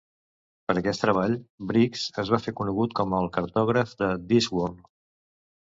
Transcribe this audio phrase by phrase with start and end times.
[0.69, 1.35] Per aquest treball,
[1.73, 4.85] Briggs es va fer conegut com el cartògraf de Discworld.